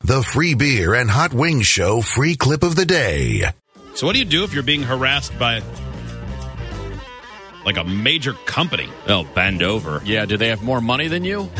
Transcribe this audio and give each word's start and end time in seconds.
The 0.00 0.22
free 0.22 0.54
beer 0.54 0.94
and 0.94 1.10
hot 1.10 1.32
wings 1.32 1.66
show 1.66 2.00
free 2.00 2.36
clip 2.36 2.62
of 2.62 2.76
the 2.76 2.84
day. 2.84 3.50
So, 3.94 4.06
what 4.06 4.12
do 4.12 4.18
you 4.18 4.24
do 4.24 4.44
if 4.44 4.52
you're 4.52 4.62
being 4.62 4.82
harassed 4.82 5.36
by 5.38 5.62
like 7.64 7.76
a 7.76 7.84
major 7.84 8.34
company? 8.44 8.88
Oh, 9.08 9.24
bend 9.34 9.62
over. 9.62 10.02
Yeah, 10.04 10.26
do 10.26 10.36
they 10.36 10.48
have 10.48 10.62
more 10.62 10.80
money 10.80 11.08
than 11.08 11.24
you? 11.24 11.50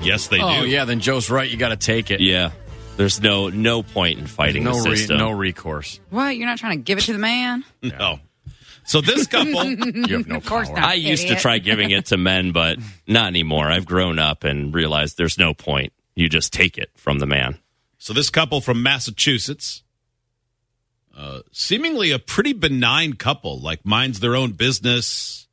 Yes, 0.00 0.28
they 0.28 0.40
oh, 0.40 0.62
do. 0.62 0.68
yeah, 0.68 0.84
then 0.84 1.00
Joe's 1.00 1.30
right. 1.30 1.48
You 1.48 1.56
got 1.56 1.68
to 1.68 1.76
take 1.76 2.10
it. 2.10 2.20
Yeah. 2.20 2.50
There's 2.96 3.20
no 3.22 3.48
no 3.48 3.82
point 3.82 4.18
in 4.18 4.26
fighting 4.26 4.64
no 4.64 4.82
the 4.82 4.90
re- 4.90 4.96
system. 4.96 5.18
no 5.18 5.30
recourse. 5.30 6.00
What? 6.10 6.36
You're 6.36 6.46
not 6.46 6.58
trying 6.58 6.78
to 6.78 6.82
give 6.82 6.98
it 6.98 7.02
to 7.02 7.12
the 7.12 7.18
man? 7.18 7.64
No. 7.82 8.20
So 8.84 9.00
this 9.00 9.28
couple, 9.28 9.64
You 9.64 10.16
have 10.16 10.26
no 10.26 10.36
Of 10.38 10.44
course 10.46 10.66
power. 10.68 10.78
not. 10.80 10.88
I 10.88 10.94
used 10.94 11.28
to 11.28 11.36
try 11.36 11.58
giving 11.58 11.90
it 11.90 12.06
to 12.06 12.16
men, 12.16 12.50
but 12.50 12.78
not 13.06 13.28
anymore. 13.28 13.68
I've 13.70 13.86
grown 13.86 14.18
up 14.18 14.42
and 14.42 14.74
realized 14.74 15.16
there's 15.18 15.38
no 15.38 15.54
point. 15.54 15.92
You 16.16 16.28
just 16.28 16.52
take 16.52 16.78
it 16.78 16.90
from 16.96 17.20
the 17.20 17.26
man. 17.26 17.58
So 18.02 18.12
this 18.12 18.30
couple 18.30 18.60
from 18.60 18.82
Massachusetts, 18.82 19.84
uh, 21.16 21.42
seemingly 21.52 22.10
a 22.10 22.18
pretty 22.18 22.52
benign 22.52 23.12
couple, 23.12 23.60
like 23.60 23.86
minds 23.86 24.18
their 24.18 24.34
own 24.34 24.54
business, 24.54 25.46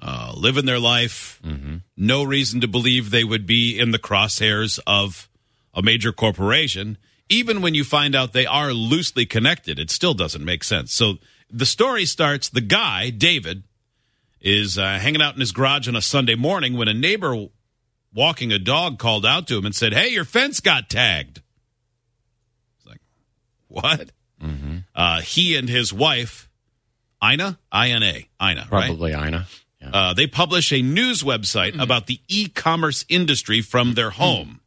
uh, 0.00 0.32
living 0.36 0.64
their 0.66 0.80
life. 0.80 1.40
No 1.96 2.24
reason 2.24 2.60
to 2.62 2.66
believe 2.66 3.10
they 3.10 3.22
would 3.22 3.46
be 3.46 3.78
in 3.78 3.92
the 3.92 4.00
crosshairs 4.00 4.80
of 4.84 5.28
a 5.72 5.80
major 5.80 6.10
corporation. 6.10 6.98
Even 7.28 7.62
when 7.62 7.76
you 7.76 7.84
find 7.84 8.16
out 8.16 8.32
they 8.32 8.46
are 8.46 8.72
loosely 8.72 9.24
connected, 9.24 9.78
it 9.78 9.92
still 9.92 10.14
doesn't 10.14 10.44
make 10.44 10.64
sense. 10.64 10.92
So 10.92 11.18
the 11.48 11.66
story 11.66 12.04
starts 12.04 12.48
the 12.48 12.60
guy, 12.60 13.10
David, 13.10 13.62
is 14.40 14.76
uh, 14.76 14.98
hanging 14.98 15.22
out 15.22 15.34
in 15.34 15.40
his 15.40 15.52
garage 15.52 15.86
on 15.86 15.94
a 15.94 16.02
Sunday 16.02 16.34
morning 16.34 16.76
when 16.76 16.88
a 16.88 16.94
neighbor 16.94 17.46
walking 18.12 18.50
a 18.50 18.58
dog 18.58 18.98
called 18.98 19.24
out 19.24 19.46
to 19.46 19.56
him 19.56 19.66
and 19.66 19.74
said, 19.76 19.94
Hey, 19.94 20.08
your 20.08 20.24
fence 20.24 20.58
got 20.58 20.90
tagged. 20.90 21.42
It's 23.70 23.82
like, 23.82 23.98
what? 24.00 24.10
Uh, 24.94 25.20
he 25.20 25.56
and 25.56 25.68
his 25.68 25.92
wife, 25.92 26.48
Ina, 27.22 27.58
I 27.70 27.90
N 27.90 28.02
A, 28.02 28.28
Ina, 28.42 28.68
right? 28.70 28.86
Probably 28.86 29.12
Ina. 29.12 29.46
Yeah. 29.80 29.90
Uh, 29.92 30.14
they 30.14 30.26
publish 30.26 30.72
a 30.72 30.82
news 30.82 31.22
website 31.22 31.80
about 31.80 32.06
the 32.06 32.20
e-commerce 32.28 33.04
industry 33.08 33.62
from 33.62 33.94
their 33.94 34.10
home. 34.10 34.60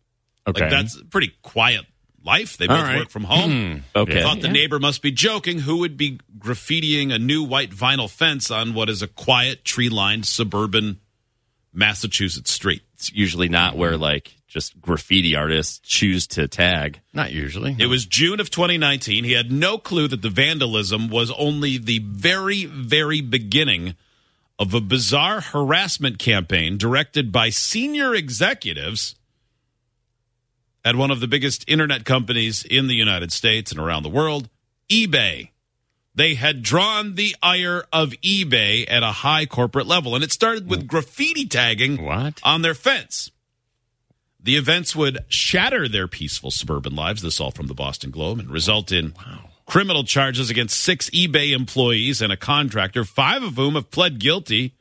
okay. 0.48 0.62
Like 0.62 0.70
that's 0.72 1.00
a 1.00 1.06
pretty 1.06 1.34
quiet 1.44 1.86
life. 2.24 2.58
They 2.58 2.66
both 2.68 2.78
All 2.78 2.84
right. 2.84 2.98
work 3.00 3.10
from 3.10 3.26
home. 3.26 3.84
Okay. 3.96 4.22
Thought 4.22 4.42
the 4.42 4.48
neighbor 4.48 4.80
must 4.80 5.02
be 5.02 5.12
joking. 5.12 5.60
Who 5.60 5.78
would 5.78 5.98
be 5.98 6.20
graffitiing 6.40 7.14
a 7.14 7.20
new 7.20 7.44
white 7.44 7.70
vinyl 7.72 8.10
fence 8.10 8.50
on 8.50 8.74
what 8.74 8.90
is 8.90 9.02
a 9.02 9.08
quiet, 9.08 9.64
tree-lined 9.66 10.26
suburban 10.26 11.00
Massachusetts 11.74 12.52
street? 12.52 12.82
It's 12.96 13.12
usually 13.12 13.50
not 13.50 13.76
where 13.76 13.98
like 13.98 14.34
just 14.54 14.80
graffiti 14.80 15.36
artists 15.36 15.80
choose 15.80 16.28
to 16.28 16.48
tag. 16.48 17.02
Not 17.12 17.32
usually. 17.32 17.76
It 17.80 17.88
was 17.88 18.06
June 18.06 18.40
of 18.40 18.52
2019. 18.52 19.24
He 19.24 19.32
had 19.32 19.52
no 19.52 19.80
clue 19.80 20.08
that 20.08 20.22
the 20.22 20.30
vandalism 20.30 21.10
was 21.10 21.32
only 21.32 21.80
the 21.80 21.98
very, 22.00 22.66
very 22.66 23.20
beginning 23.20 23.96
of 24.60 24.76
a 24.76 24.80
bizarre 24.80 25.42
harassment 25.42 26.20
campaign 26.20 26.78
directed 26.78 27.32
by 27.32 27.50
senior 27.50 28.14
executives 28.14 29.16
at 30.86 30.96
one 30.96 31.10
of 31.10 31.20
the 31.20 31.28
biggest 31.28 31.68
internet 31.68 32.06
companies 32.06 32.64
in 32.64 32.86
the 32.86 32.94
United 32.96 33.32
States 33.32 33.72
and 33.72 33.82
around 33.82 34.04
the 34.04 34.10
world, 34.10 34.50
eBay. 34.88 35.50
They 36.14 36.36
had 36.36 36.62
drawn 36.62 37.16
the 37.16 37.36
ire 37.42 37.86
of 37.92 38.12
eBay 38.24 38.86
at 38.88 39.02
a 39.02 39.12
high 39.12 39.48
corporate 39.48 39.88
level, 39.88 40.14
and 40.14 40.24
it 40.24 40.32
started 40.32 40.70
with 40.70 40.88
graffiti 40.88 41.48
tagging 41.48 42.04
What? 42.04 42.40
on 42.44 42.62
their 42.62 42.76
fence. 42.76 43.32
The 44.44 44.58
events 44.58 44.96
would 44.96 45.20
shatter 45.30 45.88
their 45.88 46.08
peaceful 46.08 46.52
suburban 46.52 46.96
lives, 46.96 47.22
this 47.22 47.40
all 47.40 47.52
from 47.52 47.68
the 47.68 47.74
Boston 47.74 48.12
Globe, 48.12 48.40
and 48.40 48.50
result 48.50 48.92
in 48.92 49.14
criminal 49.66 50.04
charges 50.04 50.50
against 50.50 50.78
six 50.82 51.10
eBay 51.12 51.54
employees 51.56 52.22
and 52.22 52.32
a 52.32 52.38
contractor, 52.38 53.06
five 53.06 53.42
of 53.42 53.56
whom 53.56 53.76
have 53.76 53.90
pled 53.90 54.20
guilty 54.20 54.74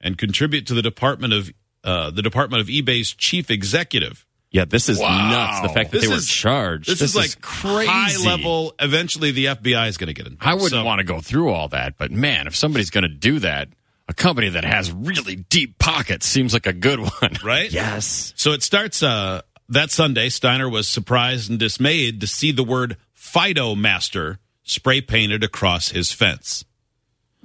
and 0.00 0.18
contribute 0.18 0.66
to 0.66 0.74
the 0.74 0.82
Department 0.82 1.32
of 1.32 1.50
uh, 1.84 2.10
the 2.10 2.20
Department 2.22 2.60
of 2.60 2.66
eBay's 2.66 3.14
chief 3.14 3.50
executive. 3.50 4.26
Yeah, 4.50 4.64
this 4.64 4.88
is 4.88 4.98
Wow. 4.98 5.30
nuts. 5.30 5.60
The 5.60 5.68
fact 5.68 5.92
that 5.92 6.00
This 6.00 6.08
they 6.08 6.14
were 6.14 6.20
charged. 6.20 6.88
This, 6.90 6.98
This 6.98 7.10
is 7.10 7.16
like 7.16 7.40
crazy. 7.40 7.86
high 7.90 8.16
level. 8.26 8.74
Eventually, 8.80 9.30
the 9.30 9.46
FBI 9.46 9.86
is 9.86 9.96
going 9.96 10.08
to 10.08 10.12
get 10.14 10.26
involved. 10.26 10.44
I 10.44 10.54
wouldn't 10.54 10.72
So- 10.72 10.84
want 10.84 10.98
to 10.98 11.04
go 11.04 11.20
through 11.20 11.50
all 11.50 11.68
that, 11.68 11.96
but 11.96 12.10
man, 12.10 12.48
if 12.48 12.56
somebody's 12.56 12.90
going 12.90 13.02
to 13.02 13.08
do 13.08 13.38
that, 13.38 13.68
a 14.10 14.14
company 14.14 14.48
that 14.48 14.64
has 14.64 14.90
really 14.90 15.36
deep 15.36 15.78
pockets 15.78 16.26
seems 16.26 16.52
like 16.52 16.66
a 16.66 16.72
good 16.72 16.98
one. 16.98 17.36
right? 17.44 17.72
yes. 17.72 18.32
So 18.36 18.50
it 18.50 18.62
starts 18.62 19.04
uh, 19.04 19.42
that 19.68 19.92
Sunday. 19.92 20.28
Steiner 20.28 20.68
was 20.68 20.88
surprised 20.88 21.48
and 21.48 21.58
dismayed 21.58 22.20
to 22.20 22.26
see 22.26 22.50
the 22.50 22.64
word 22.64 22.96
Fido 23.14 23.76
Master 23.76 24.40
spray 24.64 25.00
painted 25.00 25.44
across 25.44 25.90
his 25.90 26.10
fence. 26.10 26.64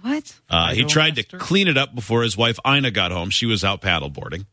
What? 0.01 0.39
Uh, 0.49 0.73
he 0.73 0.85
tried 0.85 1.15
Master? 1.15 1.37
to 1.37 1.43
clean 1.43 1.67
it 1.67 1.77
up 1.77 1.93
before 1.93 2.23
his 2.23 2.35
wife 2.35 2.57
Ina 2.67 2.89
got 2.89 3.11
home. 3.11 3.29
She 3.29 3.45
was 3.45 3.63
out 3.63 3.81
paddleboarding. 3.81 4.47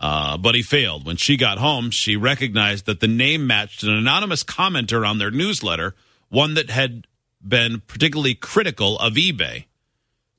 Uh, 0.00 0.38
but 0.38 0.54
he 0.54 0.62
failed. 0.62 1.06
When 1.06 1.16
she 1.16 1.36
got 1.36 1.58
home, 1.58 1.90
she 1.90 2.16
recognized 2.16 2.86
that 2.86 3.00
the 3.00 3.06
name 3.06 3.46
matched 3.46 3.82
an 3.82 3.90
anonymous 3.90 4.42
commenter 4.42 5.06
on 5.06 5.18
their 5.18 5.30
newsletter, 5.30 5.94
one 6.30 6.54
that 6.54 6.70
had 6.70 7.06
been 7.46 7.82
particularly 7.86 8.34
critical 8.34 8.98
of 8.98 9.14
eBay. 9.14 9.66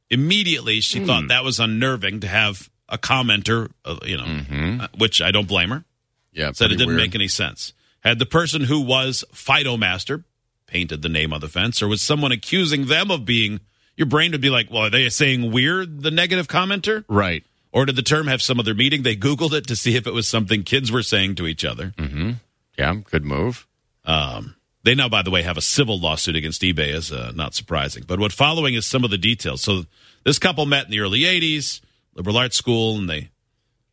Immediately, 0.10 0.82
she 0.82 1.04
thought 1.06 1.28
that 1.30 1.44
was 1.44 1.60
unnerving 1.60 2.20
to 2.22 2.28
have 2.28 2.70
a 2.88 2.98
commenter, 2.98 3.72
uh, 3.84 3.98
you 4.06 4.18
know, 4.18 4.84
uh, 4.84 4.88
which 4.98 5.22
I 5.22 5.32
don't 5.32 5.48
blame 5.48 5.70
her 5.70 5.84
Yeah, 6.32 6.52
said 6.52 6.72
it 6.72 6.76
didn't 6.76 6.90
weird. 6.90 6.98
make 7.00 7.16
any 7.16 7.28
sense. 7.28 7.74
Had 8.02 8.20
the 8.20 8.26
person 8.28 8.62
who 8.66 8.82
was 8.82 9.24
Fido 9.34 9.78
Master 9.78 10.24
painted 10.68 11.02
the 11.02 11.10
name 11.10 11.34
on 11.34 11.42
the 11.42 11.48
fence, 11.48 11.82
or 11.82 11.88
was 11.88 12.02
someone 12.02 12.32
accusing 12.32 12.86
them 12.86 13.10
of 13.10 13.26
being? 13.26 13.60
Your 13.98 14.06
brain 14.06 14.32
would 14.34 14.42
be 14.42 14.50
like, 14.52 14.70
"Well, 14.70 14.84
are 14.84 14.90
they 14.92 15.10
saying 15.10 15.52
we're 15.52 15.86
the 15.86 16.12
negative 16.12 16.48
commenter?" 16.48 17.04
right. 17.08 17.44
Or 17.72 17.86
did 17.86 17.98
the 17.98 18.02
term 18.04 18.28
have 18.28 18.42
some 18.42 18.58
other 18.60 18.74
meaning? 18.74 19.04
They 19.04 19.18
Googled 19.18 19.52
it 19.52 19.68
to 19.68 19.76
see 19.76 19.98
if 19.98 20.08
it 20.08 20.14
was 20.14 20.30
something 20.30 20.64
kids 20.64 20.94
were 20.94 21.04
saying 21.04 21.36
to 21.36 21.46
each 21.48 21.66
other. 21.66 21.94
Mm-hmm. 21.98 22.32
Yeah, 22.78 22.96
good 23.12 23.26
move. 23.26 23.68
Um, 24.06 24.55
they 24.86 24.94
now, 24.96 25.10
by 25.10 25.24
the 25.24 25.32
way, 25.32 25.42
have 25.42 25.58
a 25.58 25.62
civil 25.62 26.00
lawsuit 26.00 26.36
against 26.36 26.62
eBay, 26.62 26.94
is 26.94 27.12
uh, 27.12 27.32
not 27.36 27.56
surprising. 27.56 28.04
But 28.08 28.20
what 28.20 28.32
following 28.32 28.76
is 28.76 28.86
some 28.86 29.04
of 29.04 29.10
the 29.10 29.18
details. 29.18 29.62
So 29.62 29.84
this 30.24 30.38
couple 30.38 30.66
met 30.68 30.86
in 30.86 30.92
the 30.92 31.00
early 31.00 31.22
'80s, 31.22 31.82
liberal 32.14 32.38
arts 32.38 32.56
school, 32.56 32.98
and 32.98 33.10
they 33.10 33.30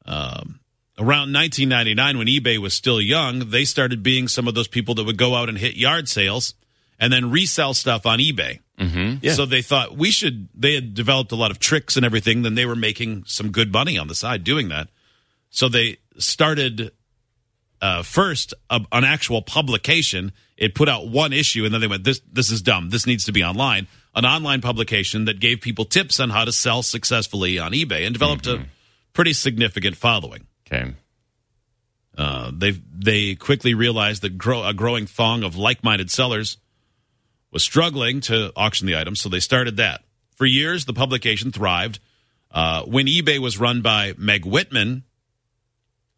um, 0.04 0.60
around 0.98 1.32
1999 1.32 2.19
when 2.19 2.26
eBay 2.26 2.58
was 2.58 2.75
still 2.75 3.00
young, 3.00 3.50
they 3.50 3.64
started 3.64 4.02
being 4.02 4.28
some 4.28 4.47
of 4.47 4.54
those 4.54 4.69
people 4.69 4.94
that 4.97 5.04
would 5.04 5.16
go 5.16 5.34
out 5.34 5.48
and 5.48 5.56
hit 5.56 5.76
yard 5.76 6.08
sales 6.08 6.54
and 7.00 7.12
then 7.12 7.31
resell 7.31 7.72
stuff 7.72 8.04
on 8.04 8.19
eBay. 8.19 8.60
Mm-hmm. 8.78 9.28
So 9.31 9.47
they 9.47 9.62
thought 9.62 9.97
we 9.97 10.10
should. 10.10 10.48
They 10.54 10.75
had 10.75 10.92
developed 10.92 11.32
a 11.32 11.36
lot 11.36 11.50
of 11.50 11.58
tricks 11.58 11.97
and 11.97 12.04
everything. 12.04 12.42
Then 12.42 12.54
they 12.54 12.66
were 12.66 12.76
making 12.76 13.25
some 13.26 13.50
good 13.50 13.72
money 13.72 13.97
on 13.97 14.08
the 14.08 14.14
side 14.14 14.44
doing 14.44 14.69
that. 14.69 14.88
So 15.48 15.69
they 15.69 15.98
started 16.19 16.92
uh, 17.82 18.03
first 18.03 18.54
a, 18.70 18.81
an 18.93 19.04
actual 19.04 19.43
publication. 19.43 20.32
It 20.56 20.75
put 20.75 20.88
out 20.88 21.09
one 21.09 21.32
issue, 21.32 21.65
and 21.65 21.75
then 21.75 21.81
they 21.81 21.88
went, 21.88 22.04
"This 22.04 22.20
this 22.32 22.50
is 22.50 22.62
dumb. 22.62 22.91
This 22.91 23.06
needs 23.06 23.25
to 23.25 23.32
be 23.32 23.43
online." 23.43 23.88
An 24.15 24.25
online 24.26 24.60
publication 24.60 25.25
that 25.25 25.41
gave 25.41 25.62
people 25.62 25.87
tips 25.87 26.20
on 26.20 26.31
how 26.31 26.44
to 26.44 26.53
sell 26.53 26.82
successfully 26.82 27.59
on 27.59 27.72
eBay, 27.72 28.04
and 28.06 28.12
developed 28.12 28.47
a 28.47 28.66
pretty 29.12 29.32
significant 29.32 29.97
following. 29.97 30.47
Okay. 30.66 30.93
Uh, 32.16 32.53
they 32.54 32.70
they 32.70 33.34
quickly 33.34 33.75
realized 33.75 34.22
that 34.22 34.37
grow, 34.37 34.64
a 34.64 34.75
growing 34.75 35.06
throng 35.06 35.43
of 35.43 35.56
like-minded 35.56 36.10
sellers 36.10 36.59
was 37.50 37.62
struggling 37.62 38.20
to 38.20 38.53
auction 38.54 38.87
the 38.87 38.97
items, 38.97 39.20
so 39.20 39.28
they 39.28 39.41
started 39.41 39.76
that. 39.78 40.03
For 40.37 40.47
years, 40.47 40.84
the 40.84 40.93
publication 40.93 41.53
thrived. 41.53 42.00
Uh, 42.50 42.82
when 42.82 43.06
eBay 43.06 43.38
was 43.38 43.59
run 43.59 43.81
by 43.81 44.12
Meg 44.19 44.44
Whitman, 44.44 45.04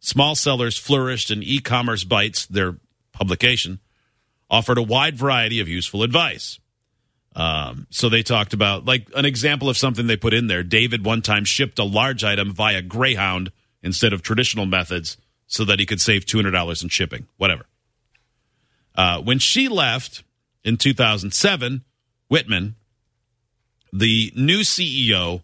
small 0.05 0.35
sellers 0.35 0.77
flourished, 0.77 1.31
and 1.31 1.41
EcommerceBytes, 1.41 2.47
their 2.47 2.75
publication, 3.11 3.79
offered 4.51 4.77
a 4.77 4.83
wide 4.83 5.17
variety 5.17 5.59
of 5.59 5.67
useful 5.67 6.03
advice. 6.03 6.59
Um, 7.35 7.87
so 7.89 8.07
they 8.07 8.21
talked 8.21 8.53
about 8.53 8.85
like 8.85 9.07
an 9.15 9.25
example 9.25 9.67
of 9.67 9.77
something 9.77 10.05
they 10.05 10.15
put 10.15 10.33
in 10.33 10.45
there. 10.45 10.63
David 10.63 11.03
one 11.03 11.23
time 11.23 11.43
shipped 11.43 11.79
a 11.79 11.83
large 11.83 12.23
item 12.23 12.53
via 12.53 12.83
Greyhound 12.83 13.51
instead 13.81 14.13
of 14.13 14.21
traditional 14.21 14.67
methods 14.67 15.17
so 15.47 15.65
that 15.65 15.79
he 15.79 15.85
could 15.85 15.99
save 15.99 16.25
$200 16.25 16.83
in 16.83 16.89
shipping, 16.89 17.27
whatever. 17.37 17.65
Uh, 18.93 19.19
when 19.21 19.39
she 19.39 19.67
left 19.67 20.23
in 20.63 20.77
2007, 20.77 21.83
Whitman, 22.29 22.75
the 23.91 24.31
new 24.35 24.59
CEO 24.59 25.41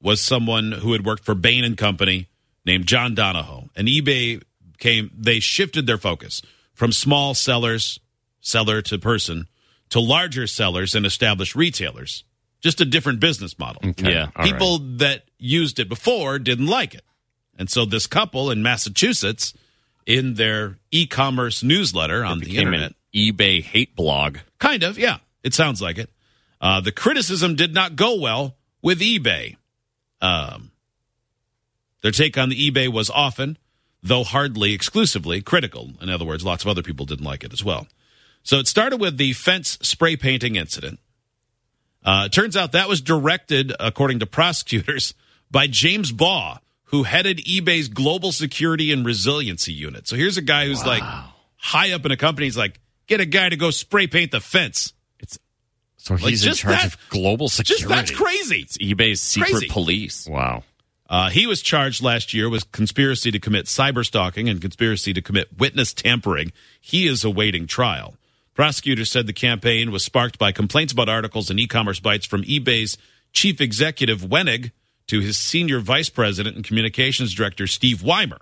was 0.00 0.20
someone 0.20 0.72
who 0.72 0.92
had 0.92 1.06
worked 1.06 1.24
for 1.24 1.34
Bain 1.34 1.64
and 1.64 1.76
Company 1.76 2.28
named 2.64 2.86
John 2.86 3.14
Donahoe. 3.14 3.68
And 3.76 3.88
eBay 3.88 4.42
came, 4.78 5.10
they 5.16 5.40
shifted 5.40 5.86
their 5.86 5.98
focus 5.98 6.42
from 6.72 6.92
small 6.92 7.34
sellers, 7.34 8.00
seller 8.40 8.82
to 8.82 8.98
person, 8.98 9.46
to 9.90 10.00
larger 10.00 10.46
sellers 10.46 10.94
and 10.94 11.06
established 11.06 11.54
retailers. 11.54 12.24
Just 12.60 12.80
a 12.80 12.84
different 12.84 13.20
business 13.20 13.58
model. 13.58 13.82
Okay. 13.90 14.12
Yeah. 14.12 14.28
All 14.34 14.44
People 14.44 14.78
right. 14.78 14.98
that 14.98 15.24
used 15.38 15.78
it 15.78 15.88
before 15.88 16.38
didn't 16.38 16.66
like 16.66 16.94
it. 16.94 17.02
And 17.58 17.70
so 17.70 17.84
this 17.84 18.06
couple 18.06 18.50
in 18.50 18.62
Massachusetts 18.62 19.52
in 20.06 20.34
their 20.34 20.78
e-commerce 20.90 21.62
newsletter 21.62 22.24
on 22.24 22.40
the 22.40 22.56
internet. 22.56 22.90
an 22.90 22.94
eBay 23.14 23.62
hate 23.62 23.94
blog. 23.94 24.38
Kind 24.58 24.82
of, 24.82 24.98
yeah. 24.98 25.18
It 25.42 25.54
sounds 25.54 25.80
like 25.80 25.98
it. 25.98 26.10
Uh, 26.60 26.80
the 26.80 26.92
criticism 26.92 27.54
did 27.54 27.74
not 27.74 27.96
go 27.96 28.18
well 28.18 28.56
with 28.82 29.00
eBay. 29.00 29.56
Um, 30.20 30.70
their 32.04 32.12
take 32.12 32.36
on 32.38 32.50
the 32.50 32.70
eBay 32.70 32.86
was 32.92 33.08
often, 33.08 33.56
though 34.02 34.22
hardly 34.24 34.74
exclusively, 34.74 35.40
critical. 35.40 35.92
In 36.02 36.10
other 36.10 36.26
words, 36.26 36.44
lots 36.44 36.62
of 36.62 36.68
other 36.68 36.82
people 36.82 37.06
didn't 37.06 37.24
like 37.24 37.42
it 37.42 37.52
as 37.54 37.64
well. 37.64 37.86
So 38.42 38.58
it 38.58 38.68
started 38.68 38.98
with 39.00 39.16
the 39.16 39.32
fence 39.32 39.78
spray 39.80 40.14
painting 40.16 40.56
incident. 40.56 41.00
Uh, 42.04 42.24
it 42.26 42.32
turns 42.32 42.56
out 42.58 42.72
that 42.72 42.88
was 42.88 43.00
directed, 43.00 43.72
according 43.80 44.18
to 44.18 44.26
prosecutors, 44.26 45.14
by 45.50 45.66
James 45.66 46.12
Baugh, 46.12 46.58
who 46.88 47.04
headed 47.04 47.38
eBay's 47.38 47.88
global 47.88 48.32
security 48.32 48.92
and 48.92 49.06
resiliency 49.06 49.72
unit. 49.72 50.06
So 50.06 50.14
here's 50.16 50.36
a 50.36 50.42
guy 50.42 50.66
who's 50.66 50.84
like 50.84 51.02
high 51.56 51.92
up 51.92 52.04
in 52.04 52.12
a 52.12 52.16
company. 52.18 52.46
He's 52.46 52.58
like, 52.58 52.78
get 53.06 53.20
a 53.20 53.24
guy 53.26 53.48
to 53.48 53.56
go 53.56 53.70
spray 53.70 54.06
paint 54.06 54.30
the 54.32 54.40
fence. 54.42 54.92
It's 55.20 55.38
so 55.96 56.14
Like, 56.14 56.24
he's 56.24 56.42
in 56.42 56.50
just 56.50 56.60
charge 56.60 56.76
that- 56.76 56.86
of 56.94 57.08
global 57.08 57.48
security. 57.48 57.82
Just 57.84 57.88
that's 57.88 58.10
crazy. 58.10 58.58
It's 58.60 58.76
eBay's 58.76 59.22
secret 59.22 59.50
Crazy. 59.52 59.68
police. 59.68 60.28
Wow. 60.28 60.62
Uh, 61.08 61.28
he 61.30 61.46
was 61.46 61.60
charged 61.62 62.02
last 62.02 62.32
year 62.32 62.48
with 62.48 62.72
conspiracy 62.72 63.30
to 63.30 63.38
commit 63.38 63.66
cyber 63.66 64.04
stalking 64.04 64.48
and 64.48 64.60
conspiracy 64.60 65.12
to 65.12 65.20
commit 65.20 65.58
witness 65.58 65.92
tampering. 65.92 66.52
He 66.80 67.06
is 67.06 67.24
awaiting 67.24 67.66
trial. 67.66 68.16
Prosecutors 68.54 69.10
said 69.10 69.26
the 69.26 69.32
campaign 69.32 69.90
was 69.90 70.04
sparked 70.04 70.38
by 70.38 70.52
complaints 70.52 70.92
about 70.92 71.08
articles 71.08 71.50
and 71.50 71.58
EcommerceBytes 71.58 72.26
from 72.26 72.42
eBay's 72.44 72.96
chief 73.32 73.60
executive 73.60 74.20
Wenig 74.20 74.70
to 75.08 75.20
his 75.20 75.36
senior 75.36 75.80
vice 75.80 76.08
president 76.08 76.56
and 76.56 76.64
communications 76.64 77.34
director 77.34 77.66
Steve 77.66 78.02
Wymer. 78.02 78.38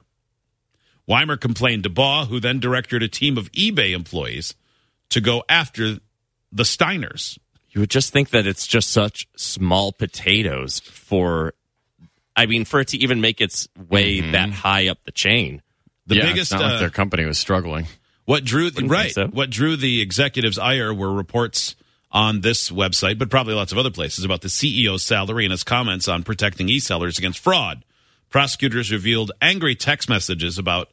Wymer 1.09 1.37
complained 1.37 1.83
to 1.83 1.91
Baugh, 1.91 2.27
who 2.27 2.39
then 2.39 2.61
directed 2.61 3.03
a 3.03 3.09
team 3.09 3.37
of 3.37 3.51
eBay 3.53 3.93
employees 3.93 4.55
to 5.09 5.21
go 5.21 5.43
after 5.49 5.99
the 6.53 6.63
Steiners. 6.63 7.39
You 7.71 7.81
would 7.81 7.91
just 7.91 8.13
think 8.13 8.31
that 8.31 8.47
it's 8.47 8.67
just 8.67 8.91
such 8.91 9.27
small 9.35 9.93
potatoes 9.93 10.81
for, 10.81 11.55
I 12.37 12.47
mean, 12.47 12.65
for 12.65 12.81
it 12.81 12.89
to 12.89 12.97
even 12.99 13.21
make 13.21 13.41
its 13.41 13.69
way 13.89 14.21
that 14.33 14.51
high 14.51 14.89
up 14.89 14.99
the 15.05 15.13
chain. 15.13 15.63
The 16.07 16.17
yeah, 16.17 16.23
biggest 16.23 16.53
it's 16.53 16.61
not 16.61 16.63
uh, 16.63 16.71
like 16.71 16.81
their 16.81 16.91
company 16.91 17.25
was 17.25 17.39
struggling. 17.39 17.87
What 18.25 18.45
drew 18.45 18.71
think 18.71 18.91
right? 18.91 19.13
so. 19.13 19.27
What 19.27 19.51
drew 19.51 19.77
the 19.77 20.01
executives' 20.01 20.59
ire 20.59 20.95
were 20.95 21.13
reports 21.13 21.77
on 22.11 22.43
this 22.43 22.71
website, 22.71 23.19
but 23.19 23.31
probably 23.31 23.55
lots 23.55 23.73
of 23.73 23.79
other 23.79 23.91
places 23.91 24.25
about 24.25 24.43
the 24.43 24.49
CEO's 24.49 25.03
salary 25.03 25.45
and 25.45 25.53
his 25.53 25.65
comments 25.65 26.09
on 26.09 26.23
protecting 26.23 26.69
e-sellers 26.69 27.19
against 27.19 27.39
fraud. 27.39 27.85
Prosecutors 28.29 28.93
revealed 28.93 29.33
angry 29.41 29.75
text 29.75 30.09
messages 30.09 30.59
about 30.59 30.91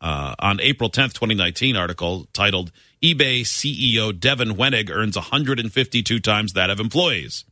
uh, 0.00 0.34
on 0.38 0.60
April 0.60 0.90
10th, 0.90 1.14
2019 1.14 1.76
article 1.76 2.28
titled 2.32 2.70
eBay 3.02 3.40
CEO 3.42 4.18
Devin 4.18 4.56
Wenig 4.56 4.90
earns 4.90 5.16
152 5.16 6.20
times 6.20 6.52
that 6.52 6.70
of 6.70 6.80
employees. 6.80 7.44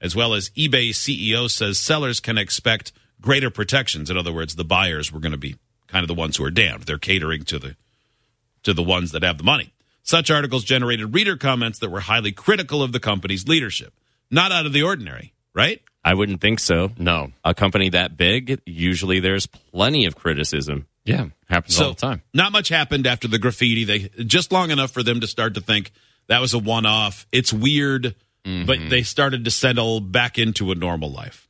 As 0.00 0.14
well 0.14 0.34
as 0.34 0.50
eBay 0.50 0.90
CEO 0.90 1.50
says 1.50 1.78
sellers 1.78 2.20
can 2.20 2.36
expect 2.36 2.92
greater 3.20 3.50
protections. 3.50 4.10
In 4.10 4.16
other 4.16 4.32
words, 4.32 4.54
the 4.54 4.64
buyers 4.64 5.10
were 5.10 5.20
going 5.20 5.32
to 5.32 5.38
be 5.38 5.56
kind 5.86 6.02
of 6.02 6.08
the 6.08 6.14
ones 6.14 6.36
who 6.36 6.44
are 6.44 6.50
damned. 6.50 6.82
They're 6.82 6.98
catering 6.98 7.44
to 7.44 7.58
the 7.58 7.76
to 8.64 8.74
the 8.74 8.82
ones 8.82 9.12
that 9.12 9.22
have 9.22 9.38
the 9.38 9.44
money. 9.44 9.72
Such 10.02 10.30
articles 10.30 10.64
generated 10.64 11.14
reader 11.14 11.36
comments 11.36 11.78
that 11.78 11.90
were 11.90 12.00
highly 12.00 12.32
critical 12.32 12.82
of 12.82 12.92
the 12.92 13.00
company's 13.00 13.46
leadership. 13.48 13.94
Not 14.30 14.52
out 14.52 14.66
of 14.66 14.72
the 14.72 14.82
ordinary, 14.82 15.32
right? 15.54 15.80
I 16.04 16.14
wouldn't 16.14 16.40
think 16.40 16.60
so. 16.60 16.90
No. 16.98 17.32
A 17.44 17.54
company 17.54 17.88
that 17.90 18.16
big, 18.16 18.60
usually 18.66 19.20
there's 19.20 19.46
plenty 19.46 20.04
of 20.04 20.14
criticism. 20.14 20.86
Yeah. 21.04 21.28
Happens 21.48 21.80
all 21.80 21.90
the 21.90 21.94
time. 21.94 22.22
Not 22.34 22.52
much 22.52 22.68
happened 22.68 23.06
after 23.06 23.28
the 23.28 23.38
graffiti. 23.38 23.84
They 23.84 24.24
just 24.24 24.52
long 24.52 24.70
enough 24.70 24.90
for 24.90 25.02
them 25.02 25.20
to 25.20 25.26
start 25.26 25.54
to 25.54 25.60
think 25.60 25.90
that 26.26 26.40
was 26.40 26.52
a 26.52 26.58
one-off. 26.58 27.26
It's 27.32 27.52
weird, 27.52 28.14
but 28.44 28.78
they 28.90 29.02
started 29.02 29.44
to 29.44 29.50
settle 29.50 30.00
back 30.00 30.38
into 30.38 30.70
a 30.70 30.74
normal 30.74 31.10
life. 31.10 31.48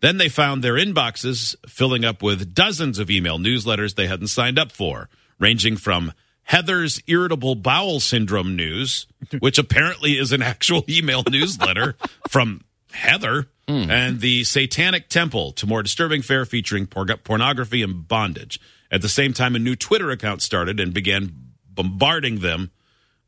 Then 0.00 0.18
they 0.18 0.28
found 0.28 0.62
their 0.62 0.74
inboxes 0.74 1.56
filling 1.68 2.04
up 2.04 2.22
with 2.22 2.54
dozens 2.54 2.98
of 2.98 3.10
email 3.10 3.38
newsletters 3.38 3.94
they 3.94 4.06
hadn't 4.06 4.28
signed 4.28 4.58
up 4.58 4.70
for, 4.70 5.08
ranging 5.38 5.76
from 5.76 6.12
Heather's 6.42 7.02
irritable 7.06 7.54
bowel 7.54 7.98
syndrome 8.00 8.54
news, 8.54 9.06
which 9.38 9.58
apparently 9.58 10.12
is 10.18 10.32
an 10.32 10.42
actual 10.42 10.84
email 10.88 11.22
newsletter 11.30 11.96
from 12.28 12.62
Heather, 12.92 13.48
and 13.68 14.20
the 14.20 14.44
Satanic 14.44 15.08
Temple 15.08 15.50
to 15.52 15.66
more 15.66 15.82
disturbing 15.82 16.22
fare 16.22 16.44
featuring 16.44 16.86
por- 16.86 17.04
pornography 17.04 17.82
and 17.82 18.06
bondage. 18.06 18.60
At 18.92 19.02
the 19.02 19.08
same 19.08 19.32
time, 19.32 19.56
a 19.56 19.58
new 19.58 19.74
Twitter 19.74 20.10
account 20.10 20.40
started 20.40 20.78
and 20.78 20.94
began 20.94 21.32
bombarding 21.68 22.38
them 22.38 22.70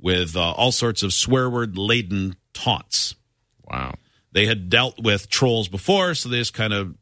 with 0.00 0.36
uh, 0.36 0.52
all 0.52 0.70
sorts 0.70 1.02
of 1.02 1.12
swear 1.12 1.50
word 1.50 1.76
laden 1.76 2.36
taunts. 2.58 3.14
Wow. 3.70 3.94
They 4.32 4.46
had 4.46 4.68
dealt 4.68 4.98
with 5.02 5.28
trolls 5.28 5.68
before, 5.68 6.14
so 6.14 6.28
they 6.28 6.38
just 6.38 6.54
kind 6.54 6.72
of 6.72 6.94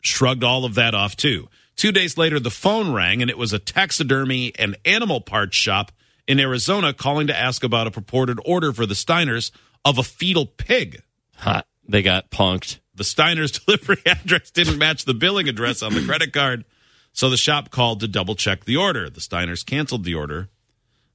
shrugged 0.00 0.44
all 0.44 0.64
of 0.64 0.74
that 0.74 0.94
off 0.94 1.16
too. 1.16 1.48
Two 1.76 1.92
days 1.92 2.16
later, 2.16 2.38
the 2.38 2.50
phone 2.50 2.92
rang, 2.92 3.20
and 3.20 3.30
it 3.30 3.38
was 3.38 3.52
a 3.52 3.58
taxidermy 3.58 4.52
and 4.58 4.76
animal 4.84 5.20
parts 5.20 5.56
shop 5.56 5.90
in 6.28 6.38
Arizona 6.38 6.92
calling 6.92 7.26
to 7.26 7.38
ask 7.38 7.64
about 7.64 7.86
a 7.86 7.90
purported 7.90 8.38
order 8.44 8.72
for 8.72 8.86
the 8.86 8.94
Steiners 8.94 9.50
of 9.84 9.98
a 9.98 10.02
fetal 10.02 10.46
pig. 10.46 11.02
Hot. 11.36 11.66
They 11.86 12.02
got 12.02 12.30
punked. 12.30 12.78
The 12.94 13.04
Steiners' 13.04 13.64
delivery 13.64 14.02
address 14.06 14.50
didn't 14.50 14.78
match 14.78 15.04
the 15.04 15.14
billing 15.14 15.48
address 15.48 15.82
on 15.82 15.94
the 15.94 16.04
credit 16.04 16.32
card, 16.32 16.64
so 17.12 17.28
the 17.28 17.36
shop 17.36 17.70
called 17.70 18.00
to 18.00 18.08
double 18.08 18.36
check 18.36 18.64
the 18.64 18.76
order. 18.76 19.10
The 19.10 19.20
Steiners 19.20 19.66
canceled 19.66 20.04
the 20.04 20.14
order. 20.14 20.48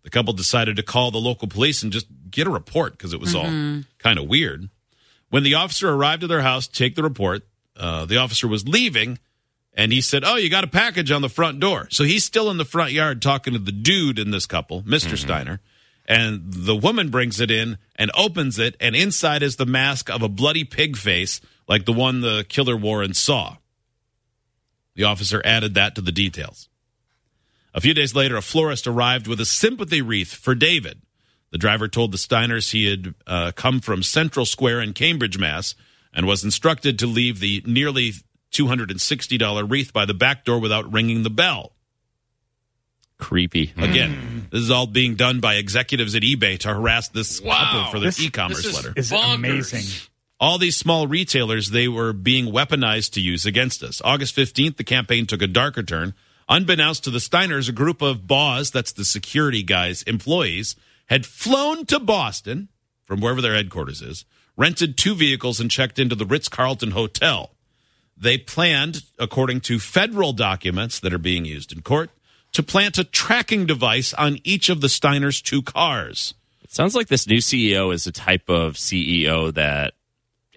The 0.03 0.09
couple 0.09 0.33
decided 0.33 0.75
to 0.77 0.83
call 0.83 1.11
the 1.11 1.17
local 1.19 1.47
police 1.47 1.83
and 1.83 1.91
just 1.91 2.07
get 2.31 2.47
a 2.47 2.49
report 2.49 2.93
because 2.93 3.13
it 3.13 3.19
was 3.19 3.35
all 3.35 3.45
kind 3.97 4.17
of 4.17 4.27
weird. 4.27 4.69
When 5.29 5.43
the 5.43 5.55
officer 5.55 5.89
arrived 5.91 6.23
at 6.23 6.29
their 6.29 6.41
house 6.41 6.67
to 6.67 6.73
take 6.73 6.95
the 6.95 7.03
report, 7.03 7.43
uh, 7.75 8.05
the 8.05 8.17
officer 8.17 8.47
was 8.47 8.67
leaving 8.67 9.19
and 9.73 9.91
he 9.91 10.01
said, 10.01 10.23
Oh, 10.25 10.35
you 10.35 10.49
got 10.49 10.63
a 10.63 10.67
package 10.67 11.11
on 11.11 11.21
the 11.21 11.29
front 11.29 11.59
door. 11.59 11.87
So 11.91 12.03
he's 12.03 12.23
still 12.23 12.49
in 12.49 12.57
the 12.57 12.65
front 12.65 12.91
yard 12.91 13.21
talking 13.21 13.53
to 13.53 13.59
the 13.59 13.71
dude 13.71 14.19
in 14.19 14.31
this 14.31 14.45
couple, 14.45 14.83
mister 14.85 15.15
Steiner. 15.17 15.59
And 16.05 16.41
the 16.51 16.75
woman 16.75 17.09
brings 17.09 17.39
it 17.39 17.51
in 17.51 17.77
and 17.95 18.09
opens 18.17 18.57
it, 18.57 18.75
and 18.79 18.95
inside 18.95 19.43
is 19.43 19.57
the 19.57 19.65
mask 19.67 20.09
of 20.09 20.23
a 20.23 20.27
bloody 20.27 20.63
pig 20.63 20.97
face 20.97 21.39
like 21.67 21.85
the 21.85 21.93
one 21.93 22.21
the 22.21 22.45
killer 22.49 22.75
wore 22.75 23.03
in 23.03 23.13
Saw. 23.13 23.57
The 24.95 25.03
officer 25.03 25.41
added 25.45 25.75
that 25.75 25.93
to 25.95 26.01
the 26.01 26.11
details. 26.11 26.67
A 27.73 27.81
few 27.81 27.93
days 27.93 28.15
later, 28.15 28.35
a 28.35 28.41
florist 28.41 28.87
arrived 28.87 29.27
with 29.27 29.39
a 29.39 29.45
sympathy 29.45 30.01
wreath 30.01 30.33
for 30.33 30.55
David. 30.55 31.01
The 31.51 31.57
driver 31.57 31.87
told 31.87 32.11
the 32.11 32.17
Steiners 32.17 32.71
he 32.71 32.85
had 32.89 33.13
uh, 33.27 33.51
come 33.55 33.79
from 33.79 34.03
Central 34.03 34.45
Square 34.45 34.81
in 34.81 34.93
Cambridge, 34.93 35.37
Mass, 35.37 35.75
and 36.13 36.25
was 36.27 36.43
instructed 36.43 36.97
to 36.99 37.07
leave 37.07 37.39
the 37.39 37.61
nearly 37.65 38.13
$260 38.51 39.69
wreath 39.69 39.93
by 39.93 40.05
the 40.05 40.13
back 40.13 40.45
door 40.45 40.59
without 40.59 40.91
ringing 40.91 41.23
the 41.23 41.29
bell. 41.29 41.73
Creepy. 43.17 43.73
Again, 43.77 44.47
this 44.49 44.61
is 44.61 44.71
all 44.71 44.87
being 44.87 45.15
done 45.15 45.39
by 45.41 45.55
executives 45.55 46.15
at 46.15 46.21
eBay 46.23 46.57
to 46.59 46.69
harass 46.69 47.09
this 47.09 47.39
couple 47.41 47.91
for 47.91 47.99
their 47.99 48.09
This- 48.09 48.21
e-commerce 48.21 48.57
this 48.63 48.67
is- 48.67 48.73
letter. 48.75 48.93
is 48.95 49.11
amazing. 49.11 49.83
All 50.39 50.57
these 50.57 50.77
small 50.77 51.05
retailers, 51.05 51.71
they 51.71 51.89
were 51.89 52.13
being 52.13 52.45
weaponized 52.45 53.11
to 53.13 53.21
use 53.21 53.45
against 53.45 53.83
us. 53.83 54.01
August 54.05 54.33
15th, 54.35 54.77
the 54.77 54.85
campaign 54.85 55.25
took 55.25 55.41
a 55.41 55.47
darker 55.47 55.83
turn. 55.83 56.13
Unbeknownst 56.49 57.03
to 57.03 57.11
the 57.11 57.19
Steiners, 57.19 57.69
a 57.69 57.71
group 57.71 58.01
of 58.01 58.25
BOS, 58.25 58.71
that's 58.71 58.91
the 58.91 59.05
security 59.05 59.61
guys, 59.61 60.01
employees, 60.03 60.75
had 61.05 61.25
flown 61.25 61.85
to 61.85 61.99
Boston 61.99 62.69
from 63.05 63.21
wherever 63.21 63.41
their 63.41 63.53
headquarters 63.53 64.01
is, 64.01 64.25
rented 64.57 64.97
two 64.97 65.13
vehicles, 65.13 65.59
and 65.59 65.69
checked 65.69 65.99
into 65.99 66.15
the 66.15 66.25
Ritz 66.25 66.49
Carlton 66.49 66.91
Hotel. 66.91 67.51
They 68.17 68.37
planned, 68.39 69.03
according 69.19 69.61
to 69.61 69.79
federal 69.79 70.33
documents 70.33 70.99
that 70.99 71.13
are 71.13 71.19
being 71.19 71.45
used 71.45 71.71
in 71.71 71.83
court, 71.83 72.09
to 72.53 72.63
plant 72.63 72.97
a 72.97 73.03
tracking 73.03 73.67
device 73.67 74.13
on 74.15 74.39
each 74.43 74.69
of 74.69 74.81
the 74.81 74.87
Steiners' 74.87 75.43
two 75.43 75.61
cars. 75.61 76.33
It 76.63 76.71
sounds 76.71 76.95
like 76.95 77.07
this 77.07 77.27
new 77.27 77.37
CEO 77.37 77.93
is 77.93 78.07
a 78.07 78.11
type 78.11 78.49
of 78.49 78.73
CEO 78.73 79.53
that 79.53 79.93